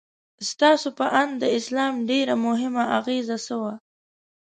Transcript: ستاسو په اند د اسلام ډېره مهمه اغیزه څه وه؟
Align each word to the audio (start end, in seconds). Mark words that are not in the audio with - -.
ستاسو 0.49 0.87
په 0.99 1.05
اند 1.21 1.31
د 1.39 1.43
اسلام 1.57 1.93
ډېره 2.09 2.33
مهمه 2.45 2.83
اغیزه 2.97 3.37
څه 3.45 3.55
وه؟ 3.61 3.73